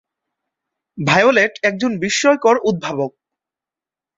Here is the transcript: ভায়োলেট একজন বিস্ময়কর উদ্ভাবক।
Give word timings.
ভায়োলেট 0.97 1.53
একজন 1.63 1.91
বিস্ময়কর 1.99 2.55
উদ্ভাবক। 2.63 3.11